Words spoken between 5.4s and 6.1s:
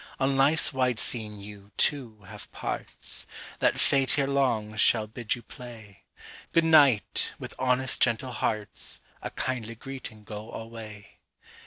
play;